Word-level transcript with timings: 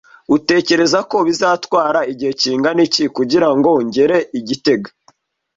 Utekereza 0.35 0.99
ko 1.09 1.17
bizantwara 1.27 1.99
igihe 2.11 2.31
kingana 2.41 2.79
iki 2.87 3.03
kugirango 3.15 3.69
ngere 3.85 4.17
i 4.39 4.41
gitega? 4.47 4.89